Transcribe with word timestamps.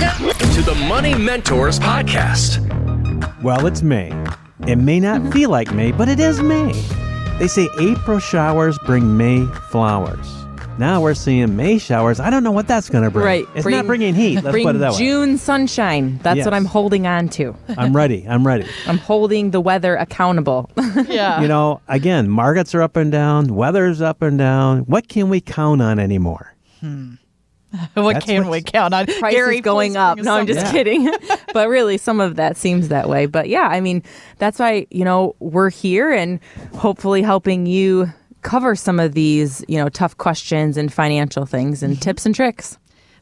to 0.00 0.62
the 0.62 0.74
Money 0.88 1.14
Mentors 1.14 1.78
Podcast. 1.78 2.58
Well, 3.42 3.66
it's 3.66 3.82
May. 3.82 4.10
It 4.66 4.76
may 4.76 4.98
not 4.98 5.20
mm-hmm. 5.20 5.30
feel 5.30 5.50
like 5.50 5.74
May, 5.74 5.92
but 5.92 6.08
it 6.08 6.18
is 6.18 6.40
May. 6.40 6.72
They 7.38 7.46
say 7.46 7.68
April 7.78 8.18
showers 8.18 8.78
bring 8.86 9.18
May 9.18 9.44
flowers. 9.70 10.26
Now 10.78 11.02
we're 11.02 11.12
seeing 11.12 11.54
May 11.54 11.76
showers. 11.76 12.18
I 12.18 12.30
don't 12.30 12.42
know 12.42 12.50
what 12.50 12.66
that's 12.66 12.88
going 12.88 13.04
to 13.04 13.10
bring. 13.10 13.26
Right. 13.26 13.46
It's 13.54 13.64
Bring- 13.64 13.76
not 13.76 13.86
bringing 13.86 14.14
heat. 14.14 14.36
Let's 14.36 14.52
Bring 14.52 14.64
put 14.64 14.76
it 14.76 14.78
that 14.78 14.92
way. 14.92 14.98
June 14.98 15.36
sunshine. 15.36 16.18
That's 16.22 16.38
Yes. 16.38 16.46
what 16.46 16.54
I'm 16.54 16.64
holding 16.64 17.06
on 17.06 17.28
to. 17.30 17.54
I'm 17.76 17.94
ready. 17.94 18.24
I'm 18.26 18.46
ready. 18.46 18.66
I'm 18.86 18.96
holding 18.96 19.50
the 19.50 19.60
weather 19.60 19.96
accountable. 19.96 20.70
Yeah. 21.08 21.42
You 21.42 21.48
know, 21.48 21.82
again, 21.88 22.30
markets 22.30 22.74
are 22.74 22.80
up 22.80 22.96
and 22.96 23.12
down, 23.12 23.54
weather's 23.54 24.00
up 24.00 24.22
and 24.22 24.38
down. 24.38 24.80
What 24.80 25.08
can 25.08 25.28
we 25.28 25.42
count 25.42 25.82
on 25.82 25.98
anymore? 25.98 26.54
Hmm. 26.80 27.14
what 27.94 28.14
That's 28.14 28.26
can 28.26 28.48
we 28.48 28.62
count 28.62 28.94
on? 28.94 29.06
Price 29.06 29.32
Gary, 29.32 29.56
is 29.56 29.60
going 29.62 29.96
up. 29.96 30.18
No, 30.18 30.34
I'm 30.34 30.46
just 30.46 30.60
Yeah. 30.66 30.72
kidding. 30.72 31.12
but 31.52 31.68
really, 31.68 31.98
some 31.98 32.20
of 32.20 32.36
that 32.36 32.56
seems 32.56 32.88
that 32.88 33.08
way. 33.08 33.26
But 33.26 33.48
yeah, 33.48 33.68
I 33.68 33.80
mean, 33.80 34.02
that's 34.38 34.58
why, 34.58 34.86
you 34.90 35.04
know, 35.04 35.36
we're 35.38 35.70
here 35.70 36.10
and 36.12 36.40
hopefully 36.74 37.22
helping 37.22 37.66
you 37.66 38.12
cover 38.42 38.74
some 38.74 38.98
of 38.98 39.12
these, 39.14 39.64
you 39.68 39.78
know, 39.78 39.88
tough 39.88 40.16
questions 40.16 40.76
and 40.76 40.92
financial 40.92 41.46
things 41.46 41.82
and 41.82 41.94
mm-hmm. 41.94 42.00
tips 42.00 42.26
and 42.26 42.34
tricks. 42.34 42.78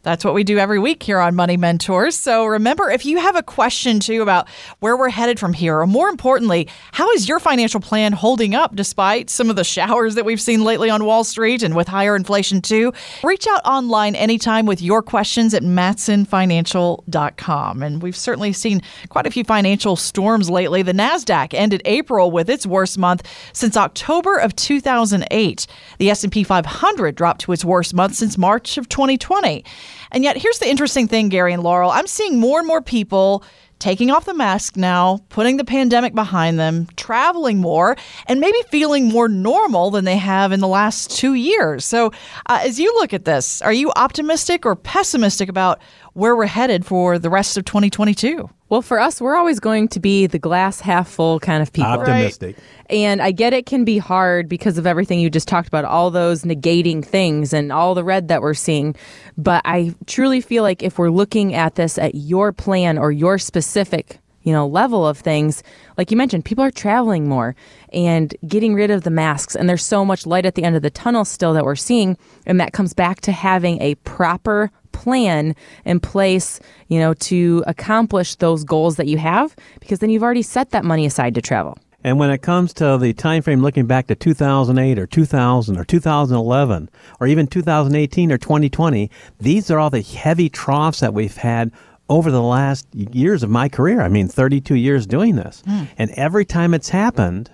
That's 0.09 0.25
what 0.25 0.33
we 0.33 0.43
do 0.43 0.57
every 0.57 0.79
week 0.79 1.03
here 1.03 1.19
on 1.19 1.35
Money 1.35 1.59
Mentors. 1.59 2.17
So 2.17 2.47
remember, 2.47 2.91
if 2.91 3.05
you 3.05 3.19
have 3.19 3.37
a 3.37 3.43
question 3.43 4.01
too 4.01 4.23
about 4.23 4.49
where 4.81 4.97
we're 4.97 5.11
headed 5.11 5.39
from 5.39 5.53
here, 5.53 5.81
or 5.81 5.87
more 5.87 6.09
importantly, 6.09 6.67
how 6.93 7.11
is 7.11 7.29
your 7.29 7.39
financial 7.39 7.79
plan 7.79 8.15
holding 8.15 8.55
up 8.55 8.75
despite 8.75 9.29
some 9.29 9.51
of 9.51 9.57
the 9.57 9.65
showers 9.65 10.15
that 10.15 10.25
we've 10.25 10.41
seen 10.41 10.65
lately 10.65 10.89
on 10.89 11.05
Wall 11.05 11.25
Street 11.25 11.63
and 11.63 11.77
with 11.77 11.89
higher 11.89 12.17
inflation 12.17 12.63
too, 12.63 12.95
reach 13.23 13.47
out 13.47 13.61
online 13.67 14.15
anytime 14.15 14.65
with 14.65 14.81
your 14.81 15.03
questions 15.03 15.53
at 15.53 15.63
mattsonfinancial.com. 15.63 17.83
And 17.83 18.03
we've 18.03 18.17
certainly 18.17 18.55
seen 18.55 18.81
quite 19.11 19.27
a 19.27 19.31
few 19.31 19.45
financial 19.45 19.95
storms 19.95 20.49
lately. 20.49 20.81
The 20.81 20.93
NASDAQ 20.93 21.53
ended 21.53 21.83
April 21.85 22.31
with 22.31 22.49
its 22.49 22.65
worst 22.65 22.97
month 22.97 23.29
since 23.53 23.77
October 23.77 24.39
of 24.39 24.57
2008. 24.57 25.67
The 25.99 26.09
S&P 26.09 26.45
500 26.45 27.15
dropped 27.15 27.43
to 27.43 27.53
its 27.53 27.63
worst 27.63 27.93
month 27.93 28.15
since 28.15 28.39
March 28.39 28.79
of 28.79 28.89
2020. 28.89 29.63
And 30.11 30.25
yet, 30.25 30.37
here's 30.37 30.59
the 30.59 30.69
interesting 30.69 31.09
thing, 31.09 31.29
Gary 31.29 31.53
and 31.53 31.63
Laurel. 31.63 31.91
I'm 31.91 32.07
seeing 32.07 32.39
more 32.39 32.59
and 32.59 32.67
more 32.67 32.83
people 32.83 33.45
taking 33.79 34.11
off 34.11 34.25
the 34.25 34.35
mask 34.35 34.77
now, 34.77 35.21
putting 35.29 35.57
the 35.57 35.65
pandemic 35.65 36.15
behind 36.15 36.59
them, 36.59 36.89
traveling 36.97 37.59
more, 37.59 37.97
and 38.27 38.41
maybe 38.41 38.59
feeling 38.71 39.07
more 39.07 39.29
normal 39.29 39.91
than 39.91 40.05
they 40.05 40.17
have 40.17 40.53
in 40.53 40.61
the 40.61 40.69
last 40.69 41.11
two 41.11 41.35
years. 41.35 41.85
So, 41.85 42.13
uh, 42.47 42.61
as 42.63 42.81
you 42.81 42.93
look 42.95 43.15
at 43.15 43.25
this, 43.25 43.63
are 43.63 43.73
you 43.73 43.93
optimistic 43.97 44.67
or 44.67 44.75
pessimistic 44.75 45.49
about 45.49 45.81
where 46.19 46.35
we're 46.35 46.47
headed 46.47 46.85
for 46.85 47.17
the 47.17 47.31
rest 47.31 47.57
of 47.57 47.65
2022? 47.65 48.51
Well, 48.69 48.83
for 48.83 48.99
us, 48.99 49.21
we're 49.21 49.37
always 49.37 49.61
going 49.61 49.87
to 49.89 50.01
be 50.01 50.27
the 50.27 50.39
glass 50.39 50.81
half 50.81 51.09
full 51.09 51.39
kind 51.39 51.63
of 51.63 51.73
people. 51.73 51.93
Optimistic. 51.93 52.57
And 52.91 53.23
I 53.23 53.31
get 53.31 53.53
it 53.53 53.67
can 53.67 53.85
be 53.85 53.99
hard 53.99 54.49
because 54.49 54.79
of 54.79 54.87
everything 54.87 55.21
you 55.21 55.31
just 55.31 55.49
talked 55.49 55.69
about, 55.69 55.85
all 55.85 56.11
those 56.11 56.43
negating 56.43 57.05
things 57.05 57.53
and 57.53 57.73
all 57.73 57.95
the 57.95 58.05
red 58.05 58.29
that 58.29 58.43
we're 58.43 58.55
seeing. 58.55 58.97
But 59.39 59.63
I 59.65 59.95
truly 60.07 60.41
feel 60.41 60.65
like 60.65 60.83
if 60.83 60.99
we're 60.99 61.11
looking 61.11 61.55
at 61.55 61.77
this 61.77 61.99
at 61.99 62.17
your 62.17 62.53
plan 62.53 62.99
or 62.99 63.13
your 63.13 63.39
specific, 63.39 64.19
you 64.43 64.53
know, 64.53 64.67
level 64.67 65.07
of 65.07 65.19
things, 65.19 65.63
like 65.97 66.11
you 66.11 66.17
mentioned, 66.17 66.45
people 66.45 66.65
are 66.65 66.71
traveling 66.71 67.29
more 67.29 67.55
and 67.93 68.35
getting 68.47 68.75
rid 68.75 68.91
of 68.91 69.05
the 69.05 69.11
masks. 69.11 69.55
And 69.55 69.69
there's 69.69 69.85
so 69.85 70.05
much 70.05 70.27
light 70.27 70.47
at 70.47 70.57
the 70.57 70.65
end 70.65 70.75
of 70.75 70.83
the 70.83 70.91
tunnel 70.91 71.25
still 71.25 71.55
that 71.55 71.65
we're 71.65 71.77
seeing. 71.77 72.19
And 72.45 72.61
that 72.61 72.73
comes 72.73 72.93
back 72.93 73.21
to 73.23 73.33
having 73.33 73.81
a 73.81 73.95
proper 73.97 74.71
plan 74.99 75.55
in 75.85 76.01
place, 76.01 76.61
you 76.89 76.99
know, 76.99 77.15
to 77.15 77.63
accomplish 77.67 78.35
those 78.37 78.65
goals 78.65 78.97
that 78.97 79.07
you 79.07 79.19
have, 79.19 79.55
because 79.81 80.01
then 80.01 80.11
you've 80.11 80.23
already 80.25 80.43
set 80.43 80.71
that 80.71 80.85
money 80.85 81.07
aside 81.07 81.35
to 81.35 81.43
travel. 81.43 81.79
And 82.05 82.19
when 82.19 82.31
it 82.31 82.43
comes 82.43 82.73
to 82.75 82.97
the 82.99 83.13
time 83.13 83.43
frame 83.43 83.61
looking 83.61 83.87
back 83.87 84.07
to 84.07 84.15
2008 84.15 84.99
or 84.99 85.07
2000 85.07 85.77
or 85.77 85.85
2011 85.85 86.91
or 87.21 87.27
even 87.27 87.47
2018 87.47 88.33
or 88.33 88.39
2020, 88.39 89.11
these 89.41 89.71
are 89.71 89.79
all 89.79 89.91
the 89.91 90.03
heavy 90.03 90.49
troughs 90.49 91.01
that 91.01 91.15
we've 91.15 91.37
had 91.37 91.73
over 92.09 92.31
the 92.31 92.43
last 92.43 92.87
years 92.95 93.43
of 93.43 93.51
my 93.51 93.69
career. 93.69 94.01
I 94.01 94.09
mean, 94.09 94.29
32 94.29 94.75
years 94.75 95.07
doing 95.07 95.37
this. 95.37 95.63
Hmm. 95.67 95.85
And 95.99 96.11
every 96.13 96.45
time 96.45 96.73
it's 96.73 96.89
happened, 96.89 97.51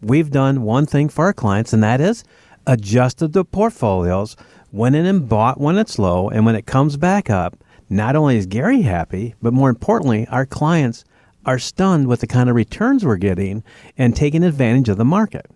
we've 0.00 0.30
done 0.30 0.62
one 0.62 0.86
thing 0.86 1.08
for 1.08 1.26
our 1.26 1.32
clients, 1.32 1.72
and 1.72 1.82
that 1.82 2.00
is 2.00 2.24
adjusted 2.66 3.32
the 3.32 3.44
portfolios, 3.44 4.36
went 4.72 4.96
in 4.96 5.06
and 5.06 5.28
bought 5.28 5.60
when 5.60 5.78
it's 5.78 5.98
low, 5.98 6.28
and 6.28 6.44
when 6.44 6.54
it 6.54 6.66
comes 6.66 6.96
back 6.96 7.30
up, 7.30 7.56
not 7.90 8.16
only 8.16 8.36
is 8.36 8.46
Gary 8.46 8.82
happy, 8.82 9.34
but 9.40 9.52
more 9.52 9.70
importantly, 9.70 10.26
our 10.28 10.44
clients 10.46 11.04
are 11.46 11.58
stunned 11.58 12.06
with 12.06 12.20
the 12.20 12.26
kind 12.26 12.50
of 12.50 12.56
returns 12.56 13.04
we're 13.04 13.16
getting 13.16 13.62
and 13.96 14.14
taking 14.14 14.44
advantage 14.44 14.88
of 14.88 14.98
the 14.98 15.04
market. 15.04 15.46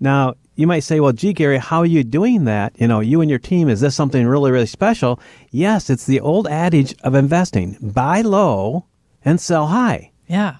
Now, 0.00 0.34
you 0.56 0.66
might 0.66 0.80
say, 0.80 0.98
well, 0.98 1.12
gee, 1.12 1.32
Gary, 1.32 1.58
how 1.58 1.78
are 1.78 1.86
you 1.86 2.02
doing 2.02 2.44
that? 2.44 2.72
You 2.80 2.88
know, 2.88 3.00
you 3.00 3.20
and 3.20 3.30
your 3.30 3.38
team, 3.38 3.68
is 3.68 3.80
this 3.80 3.94
something 3.94 4.26
really, 4.26 4.50
really 4.50 4.66
special? 4.66 5.20
Yes, 5.50 5.88
it's 5.88 6.06
the 6.06 6.20
old 6.20 6.48
adage 6.48 6.94
of 7.04 7.14
investing 7.14 7.76
buy 7.80 8.22
low 8.22 8.86
and 9.24 9.40
sell 9.40 9.68
high. 9.68 10.10
Yeah. 10.26 10.56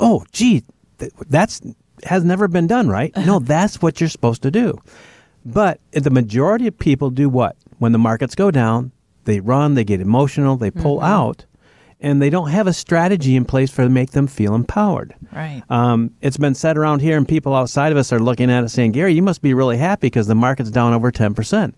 Oh, 0.00 0.24
gee, 0.32 0.64
th- 0.98 1.12
that's 1.28 1.60
has 2.04 2.24
never 2.24 2.48
been 2.48 2.66
done, 2.66 2.88
right? 2.88 3.12
No, 3.26 3.38
that's 3.38 3.82
what 3.82 4.00
you're 4.00 4.10
supposed 4.10 4.42
to 4.42 4.50
do. 4.50 4.78
But 5.44 5.80
the 5.92 6.10
majority 6.10 6.66
of 6.66 6.78
people 6.78 7.10
do 7.10 7.28
what? 7.28 7.56
When 7.78 7.92
the 7.92 7.98
markets 7.98 8.34
go 8.34 8.50
down, 8.50 8.92
they 9.24 9.40
run, 9.40 9.74
they 9.74 9.84
get 9.84 10.00
emotional, 10.00 10.56
they 10.56 10.70
pull 10.70 11.00
out, 11.00 11.44
and 12.00 12.22
they 12.22 12.30
don't 12.30 12.50
have 12.50 12.66
a 12.66 12.72
strategy 12.72 13.36
in 13.36 13.44
place 13.44 13.70
for 13.70 13.82
to 13.82 13.88
make 13.88 14.12
them 14.12 14.26
feel 14.26 14.54
empowered. 14.54 15.14
Right. 15.32 15.62
Um, 15.68 16.14
it's 16.20 16.36
been 16.36 16.54
said 16.54 16.76
around 16.76 17.00
here, 17.00 17.16
and 17.16 17.26
people 17.26 17.54
outside 17.54 17.92
of 17.92 17.98
us 17.98 18.12
are 18.12 18.20
looking 18.20 18.50
at 18.50 18.64
it 18.64 18.68
saying, 18.68 18.92
Gary, 18.92 19.14
you 19.14 19.22
must 19.22 19.42
be 19.42 19.54
really 19.54 19.76
happy 19.76 20.06
because 20.06 20.26
the 20.26 20.34
market's 20.34 20.70
down 20.70 20.92
over 20.92 21.10
10%. 21.10 21.74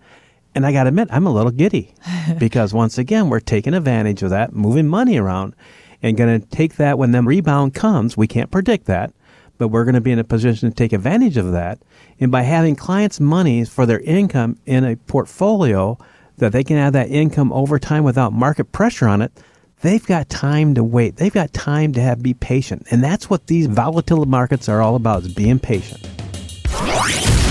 And 0.54 0.66
I 0.66 0.72
got 0.72 0.84
to 0.84 0.88
admit, 0.88 1.08
I'm 1.10 1.26
a 1.26 1.32
little 1.32 1.52
giddy 1.52 1.94
because 2.38 2.74
once 2.74 2.98
again, 2.98 3.28
we're 3.28 3.40
taking 3.40 3.74
advantage 3.74 4.22
of 4.22 4.30
that, 4.30 4.52
moving 4.52 4.88
money 4.88 5.16
around, 5.16 5.54
and 6.02 6.16
going 6.16 6.40
to 6.40 6.46
take 6.46 6.76
that 6.76 6.98
when 6.98 7.12
the 7.12 7.22
rebound 7.22 7.74
comes. 7.74 8.16
We 8.16 8.26
can't 8.26 8.50
predict 8.50 8.86
that, 8.86 9.12
but 9.60 9.68
we're 9.68 9.84
going 9.84 9.94
to 9.94 10.00
be 10.00 10.10
in 10.10 10.18
a 10.18 10.24
position 10.24 10.70
to 10.70 10.74
take 10.74 10.94
advantage 10.94 11.36
of 11.36 11.52
that. 11.52 11.78
And 12.18 12.32
by 12.32 12.42
having 12.42 12.74
clients' 12.76 13.20
money 13.20 13.62
for 13.66 13.84
their 13.84 14.00
income 14.00 14.58
in 14.64 14.84
a 14.84 14.96
portfolio 14.96 15.98
that 16.38 16.52
they 16.52 16.64
can 16.64 16.78
have 16.78 16.94
that 16.94 17.10
income 17.10 17.52
over 17.52 17.78
time 17.78 18.02
without 18.02 18.32
market 18.32 18.72
pressure 18.72 19.06
on 19.06 19.20
it, 19.20 19.30
they've 19.82 20.04
got 20.06 20.30
time 20.30 20.74
to 20.76 20.82
wait. 20.82 21.16
They've 21.16 21.32
got 21.32 21.52
time 21.52 21.92
to 21.92 22.00
have 22.00 22.22
be 22.22 22.32
patient. 22.32 22.86
And 22.90 23.04
that's 23.04 23.28
what 23.28 23.48
these 23.48 23.66
volatile 23.66 24.24
markets 24.24 24.66
are 24.66 24.80
all 24.80 24.96
about 24.96 25.24
is 25.24 25.34
being 25.34 25.58
patient. 25.58 26.08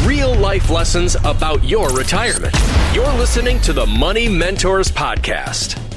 Real 0.03 0.33
life 0.33 0.71
lessons 0.71 1.15
about 1.23 1.63
your 1.63 1.95
retirement. 1.95 2.55
You're 2.91 3.13
listening 3.19 3.61
to 3.61 3.71
the 3.71 3.85
Money 3.85 4.27
Mentors 4.27 4.89
Podcast. 4.89 5.88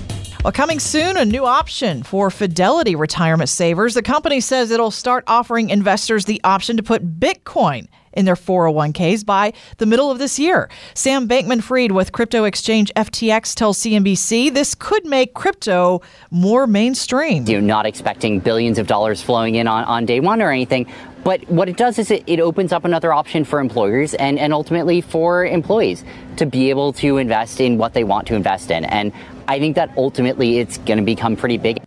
Well, 0.43 0.51
coming 0.51 0.81
soon, 0.81 1.17
a 1.17 1.25
new 1.25 1.47
option 1.47 2.03
for 2.03 2.29
Fidelity 2.29 2.97
retirement 2.97 3.49
savers. 3.49 3.95
The 3.95 4.03
company 4.03 4.41
says 4.41 4.73
it'll 4.73 4.91
start 4.91 5.23
offering 5.29 5.71
investors 5.71 6.25
the 6.25 6.41
option 6.43 6.77
to 6.79 6.83
put 6.83 7.21
Bitcoin 7.21 7.87
in 8.13 8.25
their 8.25 8.35
401ks 8.35 9.25
by 9.25 9.53
the 9.79 9.87
middle 9.87 10.11
of 10.11 10.19
this 10.19 10.41
year. 10.41 10.69
Sam 10.95 11.29
Bankman 11.29 11.63
Fried 11.63 11.93
with 11.93 12.11
crypto 12.11 12.43
exchange 12.43 12.91
FTX 12.97 13.55
tells 13.55 13.79
CNBC 13.79 14.53
this 14.53 14.75
could 14.75 15.07
make 15.07 15.33
crypto 15.35 16.03
more 16.33 16.67
mainstream. 16.67 17.47
you 17.47 17.61
know, 17.61 17.67
not 17.67 17.87
expecting 17.87 18.41
billions 18.41 18.79
of 18.79 18.89
dollars 18.89 19.23
flowing 19.23 19.55
in 19.55 19.69
on, 19.69 19.85
on 19.85 20.07
day 20.07 20.19
one 20.19 20.43
or 20.43 20.51
anything. 20.51 20.93
But 21.25 21.49
what 21.49 21.69
it 21.69 21.77
does 21.77 21.99
is 21.99 22.11
it, 22.11 22.25
it 22.27 22.41
opens 22.41 22.73
up 22.73 22.85
another 22.85 23.13
option 23.13 23.45
for 23.45 23.61
employers 23.61 24.15
and, 24.15 24.39
and 24.39 24.53
ultimately 24.53 25.01
for 25.01 25.45
employees 25.45 26.05
to 26.37 26.47
be 26.47 26.71
able 26.71 26.93
to 26.95 27.19
invest 27.19 27.61
in 27.61 27.79
what 27.79 27.95
they 27.95 28.03
want 28.03 28.27
to 28.29 28.35
invest 28.35 28.71
in. 28.71 28.85
And 28.85 29.13
I 29.47 29.59
think 29.59 29.77
that 29.77 29.91
ultimately 29.97 30.59
it's 30.59 30.79
going 30.79 30.99
to 30.99 31.05
become 31.05 31.37
pretty 31.37 31.59
big. 31.59 31.81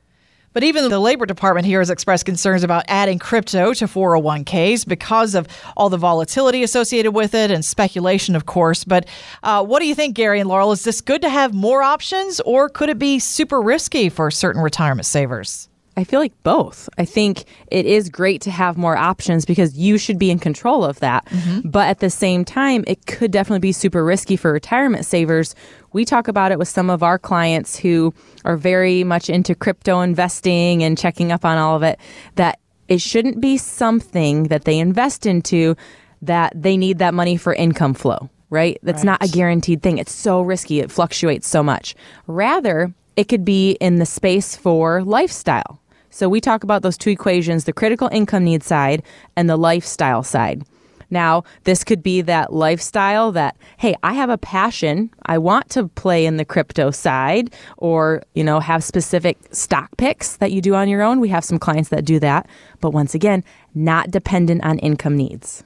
But 0.53 0.63
even 0.63 0.87
the 0.87 0.99
Labor 0.99 1.25
Department 1.25 1.67
here 1.67 1.79
has 1.79 1.89
expressed 1.89 2.25
concerns 2.25 2.63
about 2.63 2.85
adding 2.87 3.19
crypto 3.19 3.73
to 3.73 3.87
401ks 3.87 4.87
because 4.87 5.35
of 5.35 5.49
all 5.75 5.89
the 5.89 5.97
volatility 5.97 6.63
associated 6.63 7.11
with 7.11 7.35
it 7.35 7.51
and 7.51 7.65
speculation, 7.65 8.37
of 8.37 8.45
course. 8.45 8.85
But 8.85 9.05
uh, 9.43 9.65
what 9.65 9.81
do 9.81 9.85
you 9.85 9.93
think, 9.93 10.15
Gary 10.15 10.39
and 10.39 10.47
Laurel? 10.47 10.71
Is 10.71 10.85
this 10.85 11.01
good 11.01 11.21
to 11.23 11.29
have 11.29 11.53
more 11.53 11.83
options 11.83 12.39
or 12.45 12.69
could 12.69 12.87
it 12.87 12.97
be 12.97 13.19
super 13.19 13.61
risky 13.61 14.07
for 14.07 14.31
certain 14.31 14.61
retirement 14.61 15.05
savers? 15.05 15.67
I 15.97 16.03
feel 16.03 16.19
like 16.19 16.33
both. 16.43 16.89
I 16.97 17.05
think 17.05 17.45
it 17.67 17.85
is 17.85 18.09
great 18.09 18.41
to 18.41 18.51
have 18.51 18.77
more 18.77 18.97
options 18.97 19.45
because 19.45 19.77
you 19.77 19.97
should 19.97 20.19
be 20.19 20.29
in 20.29 20.39
control 20.39 20.83
of 20.83 20.99
that. 20.99 21.25
Mm-hmm. 21.27 21.69
But 21.69 21.87
at 21.87 21.99
the 21.99 22.09
same 22.09 22.43
time, 22.43 22.83
it 22.85 23.05
could 23.05 23.31
definitely 23.31 23.59
be 23.59 23.71
super 23.71 24.03
risky 24.03 24.35
for 24.35 24.51
retirement 24.51 25.05
savers. 25.05 25.55
We 25.93 26.03
talk 26.03 26.27
about 26.27 26.51
it 26.51 26.59
with 26.59 26.67
some 26.67 26.89
of 26.89 27.01
our 27.01 27.17
clients 27.17 27.77
who 27.77 28.13
are 28.43 28.57
very 28.57 29.03
much 29.05 29.29
into 29.29 29.55
crypto 29.55 30.01
investing 30.01 30.83
and 30.83 30.97
checking 30.97 31.31
up 31.31 31.45
on 31.45 31.57
all 31.57 31.77
of 31.77 31.83
it 31.83 31.97
that 32.35 32.59
it 32.87 32.99
shouldn't 32.99 33.39
be 33.39 33.57
something 33.57 34.43
that 34.43 34.65
they 34.65 34.77
invest 34.77 35.25
into 35.25 35.75
that 36.21 36.53
they 36.55 36.75
need 36.75 36.99
that 36.99 37.13
money 37.13 37.37
for 37.37 37.53
income 37.53 37.93
flow, 37.93 38.29
right? 38.49 38.77
That's 38.83 39.03
not 39.03 39.23
a 39.23 39.27
guaranteed 39.27 39.81
thing. 39.81 39.97
It's 39.97 40.11
so 40.11 40.41
risky. 40.41 40.79
It 40.79 40.91
fluctuates 40.91 41.47
so 41.47 41.63
much. 41.63 41.95
Rather, 42.27 42.93
it 43.15 43.25
could 43.25 43.45
be 43.45 43.71
in 43.73 43.95
the 43.95 44.05
space 44.05 44.55
for 44.55 45.03
lifestyle. 45.03 45.79
So 46.15 46.29
we 46.29 46.39
talk 46.39 46.63
about 46.63 46.81
those 46.81 46.97
two 46.97 47.09
equations 47.09 47.65
the 47.65 47.73
critical 47.73 48.07
income 48.09 48.45
need 48.45 48.63
side 48.63 49.03
and 49.35 49.49
the 49.49 49.57
lifestyle 49.57 50.23
side. 50.23 50.63
Now, 51.09 51.43
this 51.65 51.83
could 51.83 52.01
be 52.01 52.21
that 52.21 52.53
lifestyle 52.53 53.33
that, 53.33 53.57
hey, 53.75 53.95
I 54.01 54.13
have 54.13 54.29
a 54.29 54.37
passion. 54.37 55.09
I 55.25 55.39
want 55.39 55.69
to 55.71 55.89
play 55.89 56.25
in 56.25 56.37
the 56.37 56.45
crypto 56.45 56.89
side 56.91 57.53
or, 57.77 58.23
you 58.33 58.45
know, 58.45 58.61
have 58.61 58.81
specific 58.81 59.37
stock 59.51 59.89
picks 59.97 60.37
that 60.37 60.53
you 60.53 60.61
do 60.61 60.73
on 60.73 60.87
your 60.87 61.01
own. 61.01 61.19
We 61.19 61.27
have 61.29 61.43
some 61.43 61.59
clients 61.59 61.89
that 61.89 62.05
do 62.05 62.17
that. 62.21 62.47
But 62.79 62.91
once 62.91 63.13
again, 63.13 63.43
not 63.73 64.09
dependent 64.09 64.63
on 64.63 64.79
income 64.79 65.17
needs. 65.17 65.65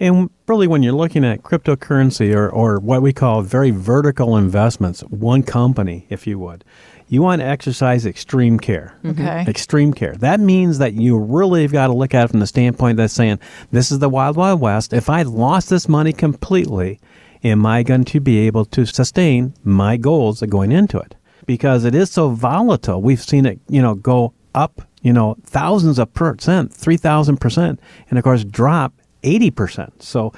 And 0.00 0.30
really, 0.48 0.66
when 0.66 0.82
you're 0.82 0.94
looking 0.94 1.22
at 1.22 1.42
cryptocurrency 1.42 2.34
or, 2.34 2.48
or 2.48 2.80
what 2.80 3.02
we 3.02 3.12
call 3.12 3.42
very 3.42 3.70
vertical 3.70 4.38
investments, 4.38 5.02
one 5.02 5.42
company, 5.42 6.06
if 6.08 6.26
you 6.26 6.38
would, 6.38 6.64
you 7.12 7.20
want 7.20 7.42
to 7.42 7.46
exercise 7.46 8.06
extreme 8.06 8.58
care. 8.58 8.96
Mm-hmm. 9.04 9.20
Okay. 9.20 9.44
Extreme 9.46 9.92
care. 9.92 10.14
That 10.14 10.40
means 10.40 10.78
that 10.78 10.94
you 10.94 11.18
really 11.18 11.60
have 11.60 11.70
got 11.70 11.88
to 11.88 11.92
look 11.92 12.14
at 12.14 12.24
it 12.24 12.28
from 12.28 12.40
the 12.40 12.46
standpoint 12.46 12.96
that's 12.96 13.12
saying, 13.12 13.38
this 13.70 13.92
is 13.92 13.98
the 13.98 14.08
wild, 14.08 14.38
wild 14.38 14.62
west. 14.62 14.94
If 14.94 15.10
I 15.10 15.20
lost 15.20 15.68
this 15.68 15.90
money 15.90 16.14
completely, 16.14 17.00
am 17.44 17.66
I 17.66 17.82
going 17.82 18.06
to 18.06 18.18
be 18.18 18.38
able 18.46 18.64
to 18.64 18.86
sustain 18.86 19.52
my 19.62 19.98
goals 19.98 20.40
of 20.40 20.48
going 20.48 20.72
into 20.72 20.98
it? 21.00 21.14
Because 21.44 21.84
it 21.84 21.94
is 21.94 22.10
so 22.10 22.30
volatile. 22.30 23.02
We've 23.02 23.22
seen 23.22 23.44
it, 23.44 23.60
you 23.68 23.82
know, 23.82 23.94
go 23.94 24.32
up, 24.54 24.80
you 25.02 25.12
know, 25.12 25.36
thousands 25.44 25.98
of 25.98 26.14
percent, 26.14 26.72
3,000%, 26.72 27.78
and 28.08 28.18
of 28.18 28.24
course 28.24 28.42
drop 28.42 28.94
80%. 29.22 30.00
So 30.00 30.32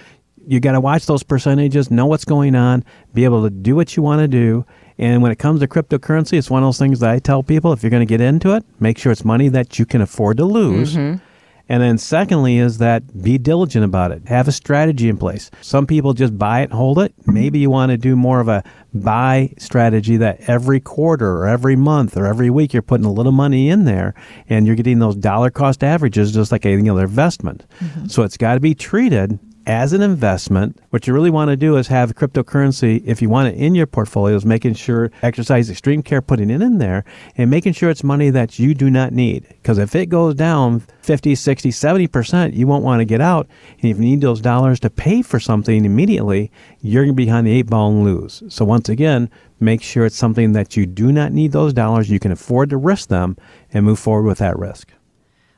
you 0.44 0.58
got 0.58 0.72
to 0.72 0.80
watch 0.80 1.06
those 1.06 1.22
percentages, 1.22 1.88
know 1.88 2.06
what's 2.06 2.24
going 2.24 2.56
on, 2.56 2.84
be 3.12 3.22
able 3.22 3.44
to 3.44 3.50
do 3.50 3.76
what 3.76 3.96
you 3.96 4.02
want 4.02 4.22
to 4.22 4.28
do, 4.28 4.66
and 4.98 5.22
when 5.22 5.32
it 5.32 5.38
comes 5.38 5.60
to 5.60 5.68
cryptocurrency, 5.68 6.38
it's 6.38 6.50
one 6.50 6.62
of 6.62 6.66
those 6.66 6.78
things 6.78 7.00
that 7.00 7.10
I 7.10 7.18
tell 7.18 7.42
people 7.42 7.72
if 7.72 7.82
you're 7.82 7.90
going 7.90 8.06
to 8.06 8.10
get 8.10 8.20
into 8.20 8.54
it, 8.54 8.64
make 8.78 8.98
sure 8.98 9.10
it's 9.10 9.24
money 9.24 9.48
that 9.48 9.78
you 9.78 9.86
can 9.86 10.00
afford 10.00 10.36
to 10.36 10.44
lose. 10.44 10.94
Mm-hmm. 10.94 11.22
And 11.66 11.82
then, 11.82 11.96
secondly, 11.96 12.58
is 12.58 12.76
that 12.78 13.22
be 13.22 13.38
diligent 13.38 13.86
about 13.86 14.12
it. 14.12 14.28
Have 14.28 14.48
a 14.48 14.52
strategy 14.52 15.08
in 15.08 15.16
place. 15.16 15.50
Some 15.62 15.86
people 15.86 16.12
just 16.12 16.38
buy 16.38 16.60
it 16.60 16.64
and 16.64 16.74
hold 16.74 16.98
it. 16.98 17.14
Maybe 17.26 17.58
you 17.58 17.70
want 17.70 17.90
to 17.90 17.96
do 17.96 18.16
more 18.16 18.38
of 18.38 18.48
a 18.48 18.62
buy 18.92 19.54
strategy 19.56 20.18
that 20.18 20.42
every 20.46 20.78
quarter 20.78 21.38
or 21.38 21.48
every 21.48 21.74
month 21.74 22.18
or 22.18 22.26
every 22.26 22.50
week 22.50 22.74
you're 22.74 22.82
putting 22.82 23.06
a 23.06 23.12
little 23.12 23.32
money 23.32 23.70
in 23.70 23.86
there 23.86 24.14
and 24.50 24.66
you're 24.66 24.76
getting 24.76 24.98
those 24.98 25.16
dollar 25.16 25.50
cost 25.50 25.82
averages 25.82 26.32
just 26.32 26.52
like 26.52 26.66
any 26.66 26.88
other 26.90 27.04
investment. 27.04 27.64
Mm-hmm. 27.80 28.08
So 28.08 28.24
it's 28.24 28.36
got 28.36 28.54
to 28.54 28.60
be 28.60 28.74
treated 28.74 29.38
as 29.66 29.92
an 29.92 30.02
investment, 30.02 30.78
what 30.90 31.06
you 31.06 31.14
really 31.14 31.30
want 31.30 31.48
to 31.48 31.56
do 31.56 31.76
is 31.76 31.86
have 31.88 32.14
cryptocurrency, 32.14 33.02
if 33.06 33.22
you 33.22 33.28
want 33.28 33.48
it 33.48 33.56
in 33.56 33.74
your 33.74 33.86
portfolios, 33.86 34.44
making 34.44 34.74
sure, 34.74 35.10
exercise 35.22 35.70
extreme 35.70 36.02
care 36.02 36.20
putting 36.20 36.50
it 36.50 36.60
in 36.60 36.78
there 36.78 37.04
and 37.36 37.50
making 37.50 37.72
sure 37.72 37.88
it's 37.88 38.04
money 38.04 38.30
that 38.30 38.58
you 38.58 38.74
do 38.74 38.90
not 38.90 39.12
need. 39.12 39.46
Because 39.48 39.78
if 39.78 39.94
it 39.94 40.06
goes 40.06 40.34
down 40.34 40.80
50, 41.00 41.34
60, 41.34 41.70
70%, 41.70 42.54
you 42.54 42.66
won't 42.66 42.84
want 42.84 43.00
to 43.00 43.04
get 43.04 43.20
out. 43.20 43.46
And 43.80 43.90
if 43.90 43.96
you 43.96 44.04
need 44.04 44.20
those 44.20 44.40
dollars 44.40 44.80
to 44.80 44.90
pay 44.90 45.22
for 45.22 45.40
something 45.40 45.84
immediately, 45.84 46.50
you're 46.80 47.04
going 47.04 47.14
to 47.14 47.16
be 47.16 47.24
behind 47.24 47.46
the 47.46 47.52
eight 47.52 47.66
ball 47.66 47.90
and 47.90 48.04
lose. 48.04 48.42
So 48.48 48.64
once 48.64 48.88
again, 48.88 49.30
make 49.60 49.82
sure 49.82 50.04
it's 50.04 50.16
something 50.16 50.52
that 50.52 50.76
you 50.76 50.84
do 50.84 51.10
not 51.12 51.32
need 51.32 51.52
those 51.52 51.72
dollars, 51.72 52.10
you 52.10 52.20
can 52.20 52.32
afford 52.32 52.70
to 52.70 52.76
risk 52.76 53.08
them 53.08 53.36
and 53.72 53.84
move 53.84 53.98
forward 53.98 54.26
with 54.26 54.38
that 54.38 54.58
risk. 54.58 54.92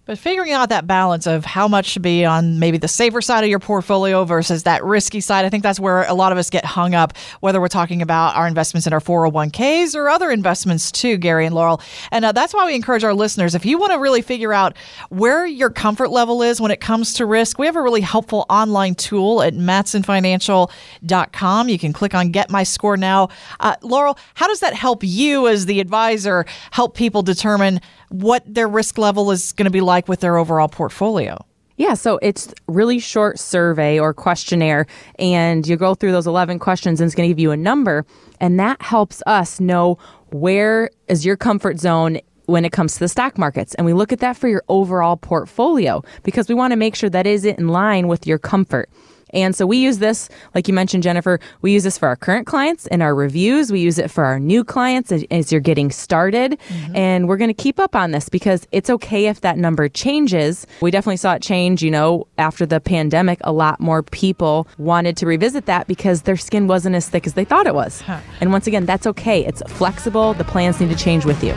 But 0.07 0.19
figuring 0.19 0.53
out 0.53 0.69
that 0.69 0.87
balance 0.87 1.27
of 1.27 1.45
how 1.45 1.67
much 1.67 1.87
should 1.87 2.03
be 2.03 2.25
on 2.25 2.61
maybe 2.61 2.79
the 2.79 2.87
safer 2.87 3.21
side 3.21 3.43
of 3.43 3.51
your 3.51 3.59
portfolio 3.59 4.25
versus 4.25 4.63
that 4.63 4.85
risky 4.85 5.21
side, 5.21 5.45
I 5.45 5.49
think 5.49 5.65
that's 5.65 5.81
where 5.81 6.05
a 6.05 6.15
lot 6.15 6.31
of 6.31 6.39
us 6.39 6.49
get 6.49 6.65
hung 6.65 6.95
up, 6.95 7.19
whether 7.41 7.61
we're 7.61 7.67
talking 7.67 8.03
about 8.03 8.37
our 8.37 8.47
investments 8.47 8.87
in 8.87 8.93
our 8.93 9.01
401ks 9.01 9.97
or 9.97 10.09
other 10.09 10.31
investments 10.31 10.93
too, 10.93 11.17
Gary 11.17 11.45
and 11.45 11.57
Laurel. 11.57 11.81
And 12.13 12.25
uh, 12.25 12.31
that's 12.31 12.55
why 12.55 12.67
we 12.67 12.77
encourage 12.77 13.03
our 13.03 13.15
listeners 13.15 13.57
if 13.57 13.67
you 13.67 13.79
want 13.79 13.95
to 13.95 13.99
really 13.99 14.23
figure 14.23 14.53
out 14.53 14.77
where 15.09 15.45
your 15.45 15.71
comfort 15.71 16.11
level 16.11 16.41
is 16.41 16.61
when 16.61 16.71
it 16.71 16.81
comes 16.81 17.15
to 17.15 17.27
risk, 17.27 17.59
we 17.59 17.67
have 17.67 17.75
a 17.75 17.83
really 17.83 18.01
helpful 18.01 18.47
online 18.49 18.95
tool 18.95 19.43
at 19.43 19.55
mattsonfinancial.com. 19.55 21.69
You 21.69 21.79
can 21.81 21.93
click 21.93 22.15
on 22.15 22.31
Get 22.31 22.49
My 22.49 22.63
Score 22.63 22.97
Now. 22.97 23.31
Uh, 23.59 23.75
Laurel, 23.83 24.17
how 24.35 24.47
does 24.47 24.61
that 24.61 24.75
help 24.75 25.03
you 25.03 25.49
as 25.49 25.67
the 25.67 25.81
advisor 25.81 26.47
help 26.71 26.95
people 26.95 27.23
determine 27.23 27.81
what 28.09 28.43
their 28.47 28.69
risk 28.69 28.99
level 28.99 29.31
is 29.31 29.53
going 29.53 29.65
to 29.65 29.71
be 29.71 29.81
like 29.81 30.09
with 30.09 30.21
their 30.21 30.37
overall 30.37 30.69
portfolio. 30.69 31.45
Yeah, 31.77 31.93
so 31.93 32.19
it's 32.23 32.55
really 32.69 32.99
short 32.99 33.39
survey 33.39 33.99
or 33.99 34.15
questionnaire, 34.15 34.87
and 35.19 35.67
you 35.67 35.77
go 35.77 35.95
through 35.95 36.13
those 36.13 36.27
11 36.27 36.59
questions, 36.59 37.01
and 37.01 37.07
it's 37.07 37.15
going 37.15 37.29
to 37.29 37.31
give 37.35 37.39
you 37.39 37.51
a 37.51 37.57
number, 37.57 38.07
and 38.41 38.59
that 38.59 38.81
helps 38.81 39.23
us 39.27 39.61
know 39.61 39.99
where 40.31 40.91
is 41.09 41.27
your 41.27 41.37
comfort 41.37 41.79
zone 41.79 42.19
when 42.47 42.65
it 42.65 42.73
comes 42.73 42.95
to 42.95 43.01
the 43.01 43.09
stock 43.09 43.37
markets. 43.37 43.75
And 43.75 43.85
we 43.85 43.93
look 43.93 44.13
at 44.13 44.21
that 44.21 44.37
for 44.37 44.49
your 44.49 44.63
overall 44.69 45.17
portfolio 45.17 46.03
because 46.23 46.49
we 46.49 46.55
want 46.55 46.73
to 46.73 46.77
make 46.77 46.95
sure 46.95 47.11
that 47.11 47.27
is 47.27 47.45
in 47.45 47.69
line 47.69 48.09
with 48.09 48.27
your 48.27 48.39
comfort. 48.39 48.89
And 49.31 49.55
so 49.57 49.67
we 49.67 49.79
use 49.79 49.99
this, 49.99 50.29
like 50.55 50.69
you 50.69 50.75
mentioned, 50.75 51.03
Jennifer, 51.03 51.41
we 51.63 51.73
use 51.73 51.85
this 51.85 51.99
for 51.99 52.09
our 52.09 52.17
current 52.17 52.47
clients 52.47 52.87
in 52.87 53.03
our 53.03 53.15
reviews. 53.15 53.73
We 53.73 53.81
use 53.81 53.99
it 53.99 54.11
for 54.11 54.25
our 54.25 54.39
new 54.39 54.65
clients 54.65 55.11
as, 55.11 55.25
as 55.31 55.51
you're 55.51 55.61
getting 55.61 55.91
started. 55.91 56.59
Mm-hmm. 56.69 56.97
And 56.97 57.29
we're 57.29 57.37
going 57.37 57.49
to 57.49 57.55
keep 57.55 57.81
up 57.81 57.97
on 57.97 58.13
this 58.13 58.29
because 58.29 58.67
it's 58.73 58.89
okay 58.89 59.27
if 59.27 59.41
that 59.41 59.59
number 59.59 59.89
changes. 59.89 60.67
We 60.81 60.91
definitely 60.91 61.17
saw 61.17 61.35
it 61.35 61.43
change, 61.43 61.83
you 61.83 61.91
know, 61.91 62.27
after 62.39 62.67
the 62.67 62.81
pandemic. 62.81 63.39
A 63.43 63.53
lot 63.53 63.81
more 63.81 64.03
people 64.03 64.69
wanted 64.79 65.17
to 65.19 65.27
revisit 65.27 65.67
that 65.67 65.87
because 65.87 66.23
their 66.23 66.37
skin 66.37 66.67
wasn't 66.67 66.95
as 66.95 67.09
thick 67.09 67.27
as 67.27 67.35
they 67.35 67.45
thought 67.45 67.67
it 67.67 67.75
was. 67.75 68.01
Huh. 68.03 68.21
And 68.41 68.53
once 68.53 68.67
again, 68.67 68.87
that's 68.87 69.07
okay. 69.07 69.45
It's 69.45 69.63
flexible. 69.73 70.35
The 70.35 70.45
plans 70.45 70.81
need 70.81 70.91
to 70.91 70.97
change 70.97 71.25
with 71.25 71.43
you. 71.43 71.55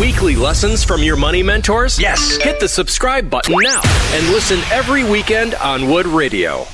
Want 0.00 0.12
weekly 0.12 0.34
lessons 0.34 0.82
from 0.82 1.02
your 1.02 1.16
money 1.16 1.42
mentors? 1.42 2.00
Yes. 2.00 2.36
Hit 2.36 2.58
the 2.58 2.68
subscribe 2.68 3.28
button 3.28 3.54
now 3.60 3.82
and 4.14 4.28
listen 4.28 4.58
every 4.72 5.04
weekend 5.04 5.54
on 5.56 5.90
Wood 5.90 6.06
Radio. 6.06 6.66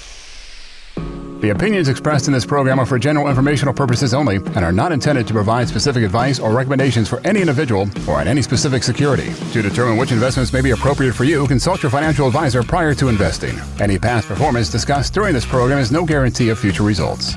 The 1.41 1.51
opinions 1.51 1.89
expressed 1.89 2.29
in 2.29 2.33
this 2.33 2.47
program 2.47 2.79
are 2.79 2.87
for 2.87 3.01
general 3.01 3.29
informational 3.29 3.75
purposes 3.75 4.15
only 4.15 4.37
and 4.37 4.59
are 4.59 4.71
not 4.71 4.93
intended 4.93 5.27
to 5.27 5.35
provide 5.35 5.69
specific 5.69 6.05
advice 6.05 6.39
or 6.39 6.53
recommendations 6.53 7.09
for 7.09 7.21
any 7.27 7.41
individual 7.41 7.89
or 8.09 8.21
on 8.21 8.29
any 8.29 8.43
specific 8.43 8.85
security. 8.85 9.33
To 9.53 9.61
determine 9.61 9.97
which 9.97 10.13
investments 10.13 10.53
may 10.53 10.61
be 10.61 10.71
appropriate 10.71 11.15
for 11.15 11.25
you, 11.25 11.49
consult 11.49 11.83
your 11.83 11.91
financial 11.91 12.29
advisor 12.29 12.63
prior 12.63 12.95
to 12.95 13.09
investing. 13.09 13.59
Any 13.81 13.99
past 13.99 14.29
performance 14.29 14.71
discussed 14.71 15.15
during 15.15 15.35
this 15.35 15.45
program 15.45 15.79
is 15.79 15.91
no 15.91 16.05
guarantee 16.05 16.51
of 16.51 16.61
future 16.61 16.85
results. 16.85 17.37